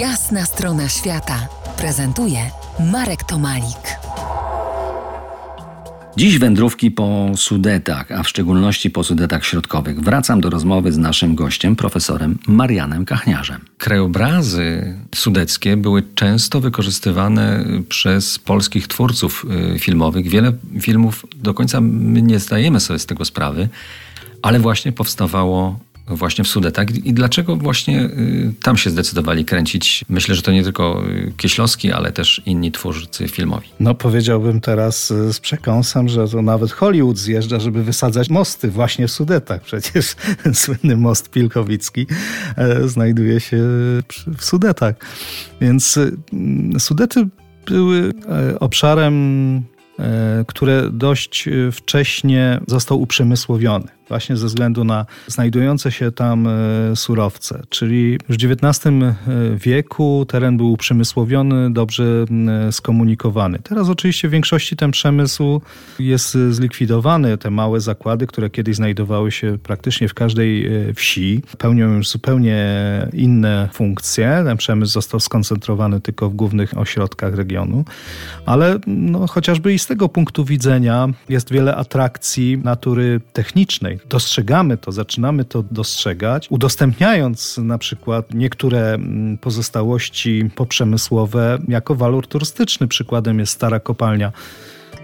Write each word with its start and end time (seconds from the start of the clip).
Jasna 0.00 0.44
strona 0.44 0.88
świata 0.88 1.48
prezentuje 1.78 2.38
Marek 2.92 3.24
Tomalik. 3.24 3.98
Dziś 6.16 6.38
wędrówki 6.38 6.90
po 6.90 7.30
Sudetach, 7.36 8.12
a 8.12 8.22
w 8.22 8.28
szczególności 8.28 8.90
po 8.90 9.04
Sudetach 9.04 9.44
Środkowych. 9.44 10.00
Wracam 10.00 10.40
do 10.40 10.50
rozmowy 10.50 10.92
z 10.92 10.98
naszym 10.98 11.34
gościem, 11.34 11.76
profesorem 11.76 12.38
Marianem 12.46 13.04
Kachniarzem. 13.04 13.60
Krajobrazy 13.78 14.94
sudeckie 15.14 15.76
były 15.76 16.02
często 16.14 16.60
wykorzystywane 16.60 17.64
przez 17.88 18.38
polskich 18.38 18.88
twórców 18.88 19.46
y, 19.74 19.78
filmowych. 19.78 20.28
Wiele 20.28 20.52
filmów 20.80 21.26
do 21.36 21.54
końca 21.54 21.80
my 21.80 22.22
nie 22.22 22.38
zdajemy 22.38 22.80
sobie 22.80 22.98
z 22.98 23.06
tego 23.06 23.24
sprawy, 23.24 23.68
ale 24.42 24.58
właśnie 24.58 24.92
powstawało 24.92 25.78
właśnie 26.08 26.44
w 26.44 26.48
Sudetach. 26.48 26.90
I 27.04 27.14
dlaczego 27.14 27.56
właśnie 27.56 28.00
y, 28.00 28.52
tam 28.62 28.76
się 28.76 28.90
zdecydowali 28.90 29.44
kręcić? 29.44 30.04
Myślę, 30.08 30.34
że 30.34 30.42
to 30.42 30.52
nie 30.52 30.62
tylko 30.62 31.02
y, 31.08 31.32
Kieślowski, 31.36 31.92
ale 31.92 32.12
też 32.12 32.42
inni 32.46 32.72
twórcy 32.72 33.28
filmowi. 33.28 33.68
No 33.80 33.94
powiedziałbym 33.94 34.60
teraz 34.60 35.10
y, 35.10 35.32
z 35.32 35.40
przekąsem, 35.40 36.08
że 36.08 36.28
to 36.28 36.42
nawet 36.42 36.72
Hollywood 36.72 37.18
zjeżdża, 37.18 37.60
żeby 37.60 37.84
wysadzać 37.84 38.30
mosty 38.30 38.70
właśnie 38.70 39.08
w 39.08 39.10
Sudetach. 39.10 39.62
Przecież 39.62 40.14
słynny 40.52 40.96
most 40.96 41.30
Pilkowicki 41.30 42.06
e, 42.56 42.88
znajduje 42.88 43.40
się 43.40 43.56
w 44.36 44.40
Sudetach. 44.40 44.94
Więc 45.60 45.98
Sudety 46.78 47.28
były 47.66 48.12
e, 48.28 48.58
obszarem, 48.60 49.14
e, 49.98 50.44
które 50.48 50.90
dość 50.90 51.48
wcześnie 51.72 52.60
został 52.66 53.00
uprzemysłowiony 53.00 53.88
właśnie 54.08 54.36
ze 54.36 54.46
względu 54.46 54.84
na 54.84 55.06
znajdujące 55.26 55.92
się 55.92 56.12
tam 56.12 56.46
e, 56.46 56.96
surowce. 56.96 57.62
Czyli 57.68 58.18
już 58.28 58.38
w 58.38 58.52
XIX 58.52 58.86
e, 58.86 59.14
wieku 59.56 60.26
teren 60.28 60.56
był 60.56 60.72
uprzemysłowiony, 60.72 61.72
dobrze 61.72 62.04
skomunikowany. 62.70 63.58
Teraz 63.58 63.88
oczywiście 63.88 64.28
w 64.28 64.30
większości 64.30 64.76
ten 64.76 64.90
przemysł 64.90 65.60
jest 65.98 66.38
zlikwidowany. 66.50 67.38
Te 67.38 67.50
małe 67.50 67.80
zakłady, 67.80 68.26
które 68.26 68.50
kiedyś 68.50 68.76
znajdowały 68.76 69.32
się 69.32 69.58
praktycznie 69.62 70.08
w 70.08 70.14
każdej 70.14 70.66
e, 70.66 70.94
wsi, 70.94 71.42
pełnią 71.58 71.94
już 71.96 72.08
zupełnie 72.08 72.66
inne 73.12 73.68
funkcje. 73.72 74.42
Ten 74.44 74.56
przemysł 74.56 74.92
został 74.92 75.20
skoncentrowany 75.20 76.00
tylko 76.00 76.30
w 76.30 76.34
głównych 76.34 76.78
ośrodkach 76.78 77.34
regionu, 77.34 77.84
ale 78.46 78.78
no, 78.86 79.26
chociażby 79.26 79.74
i 79.74 79.78
z 79.78 79.86
tego 79.86 80.08
punktu 80.08 80.44
widzenia 80.44 81.08
jest 81.28 81.52
wiele 81.52 81.76
atrakcji 81.76 82.58
natury 82.64 83.20
technicznej, 83.32 83.95
dostrzegamy 84.08 84.76
to, 84.76 84.92
zaczynamy 84.92 85.44
to 85.44 85.64
dostrzegać, 85.70 86.46
udostępniając 86.50 87.58
na 87.58 87.78
przykład 87.78 88.34
niektóre 88.34 88.94
mm, 88.94 89.38
pozostałości 89.38 90.50
poprzemysłowe 90.54 91.58
jako 91.68 91.94
walor 91.94 92.26
turystyczny. 92.26 92.88
Przykładem 92.88 93.38
jest 93.38 93.52
stara 93.52 93.80
kopalnia 93.80 94.32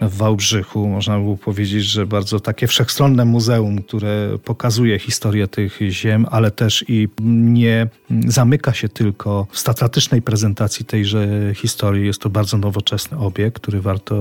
w 0.08 0.16
Wałbrzychu. 0.16 0.88
Można 0.88 1.16
by 1.16 1.22
było 1.22 1.36
powiedzieć, 1.36 1.84
że 1.84 2.06
bardzo 2.06 2.40
takie 2.40 2.66
wszechstronne 2.66 3.24
muzeum, 3.24 3.82
które 3.82 4.38
pokazuje 4.44 4.98
historię 4.98 5.48
tych 5.48 5.78
ziem, 5.90 6.26
ale 6.30 6.50
też 6.50 6.84
i 6.88 7.08
nie 7.30 7.88
zamyka 8.26 8.72
się 8.72 8.88
tylko 8.88 9.46
w 9.50 9.58
statystycznej 9.58 10.22
prezentacji 10.22 10.84
tejże 10.84 11.28
historii. 11.54 12.06
Jest 12.06 12.20
to 12.20 12.30
bardzo 12.30 12.58
nowoczesny 12.58 13.18
obiekt, 13.18 13.62
który 13.62 13.80
warto 13.80 14.14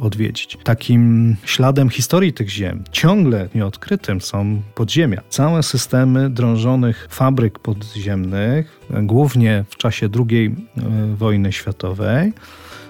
odwiedzić. 0.00 0.58
Takim 0.64 1.36
śladem 1.44 1.90
historii 1.90 2.32
tych 2.32 2.50
ziem, 2.50 2.84
ciągle 2.92 3.48
nieodkrytym 3.54 4.20
są 4.20 4.62
podziemia. 4.74 5.22
Całe 5.28 5.62
systemy 5.62 6.30
drążonych 6.30 7.08
fabryk 7.10 7.58
podziemnych, 7.58 8.80
głównie 9.02 9.64
w 9.68 9.76
czasie 9.76 10.08
II 10.30 10.54
e, 10.76 11.16
wojny 11.16 11.52
światowej, 11.52 12.32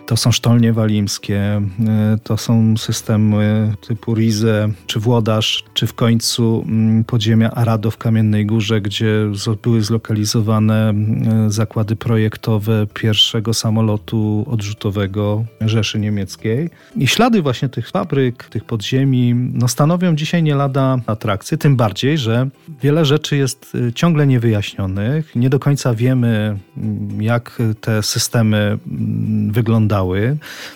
to 0.08 0.16
są 0.16 0.32
sztolnie 0.32 0.72
walimskie, 0.72 1.40
e, 1.40 1.62
to 2.22 2.36
są 2.36 2.76
systemy 2.76 3.74
typu 3.86 4.14
Rize, 4.14 4.68
czy 4.86 5.00
Włodarz, 5.00 5.64
czy 5.74 5.86
w 5.86 5.94
końcu 5.94 6.64
mm, 6.68 7.04
podziemia 7.04 7.50
Arado 7.50 7.90
w 7.90 7.96
Kamiennej 7.96 8.46
Górze, 8.46 8.80
gdzie 8.80 9.10
były 9.62 9.82
zlokalizowane 9.82 10.88
mm, 10.88 11.50
zakłady 11.50 11.96
projektowe 11.96 12.86
pierwszego 12.94 13.54
samolotu 13.54 14.44
odrzutowego 14.50 15.44
Rzeszy 15.60 15.98
Niemieckiej. 15.98 16.70
I 16.96 17.06
ślady 17.06 17.42
właśnie 17.42 17.68
tych 17.68 17.90
fabryk, 17.90 18.44
tych 18.44 18.64
podziemi 18.64 19.34
no 19.34 19.68
stanowią 19.68 20.16
dzisiaj 20.16 20.42
nie 20.42 20.54
lada 20.54 20.98
atrakcję, 21.06 21.58
tym 21.58 21.76
bardziej, 21.76 22.18
że 22.18 22.48
wiele 22.82 23.04
rzeczy 23.04 23.36
jest 23.36 23.74
y, 23.74 23.92
ciągle 23.92 24.26
niewyjaśnionych. 24.26 25.36
Nie 25.36 25.50
do 25.50 25.58
końca 25.58 25.94
wiemy, 25.94 26.58
mm, 26.76 27.22
jak 27.22 27.58
te 27.80 28.02
systemy 28.02 28.78
wyglądają 29.50 29.97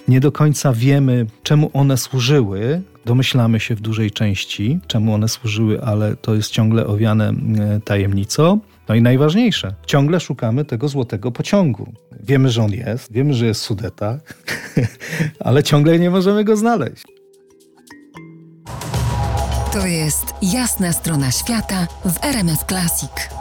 Nie 0.08 0.20
do 0.20 0.32
końca 0.32 0.72
wiemy, 0.72 1.26
czemu 1.42 1.70
one 1.72 1.96
służyły. 1.96 2.82
Domyślamy 3.04 3.60
się 3.60 3.74
w 3.74 3.80
dużej 3.80 4.10
części, 4.10 4.80
czemu 4.86 5.14
one 5.14 5.28
służyły, 5.28 5.82
ale 5.82 6.16
to 6.16 6.34
jest 6.34 6.50
ciągle 6.50 6.86
owiane 6.86 7.28
e, 7.28 7.80
tajemnicą. 7.84 8.60
No 8.88 8.94
i 8.94 9.02
najważniejsze, 9.02 9.74
ciągle 9.86 10.20
szukamy 10.20 10.64
tego 10.64 10.88
złotego 10.88 11.32
pociągu. 11.32 11.92
Wiemy, 12.20 12.50
że 12.50 12.64
on 12.64 12.72
jest, 12.72 13.12
wiemy, 13.12 13.34
że 13.34 13.46
jest 13.46 13.60
w 13.60 13.64
Sudetach, 13.64 14.20
ale 15.40 15.62
ciągle 15.62 15.98
nie 15.98 16.10
możemy 16.10 16.44
go 16.44 16.56
znaleźć. 16.56 17.04
To 19.72 19.86
jest 19.86 20.34
jasna 20.42 20.92
strona 20.92 21.30
świata 21.30 21.86
w 22.04 22.24
RMS 22.24 22.64
Classic. 22.68 23.31